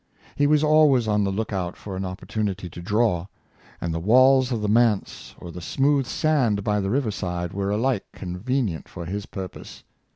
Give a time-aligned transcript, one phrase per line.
[0.35, 3.27] He was always on the lookout for an opportunity to draw—
[3.79, 7.69] and the walls of the manse, or the smooth sand by the river side, were
[7.69, 9.83] alike conven ient for his purpose.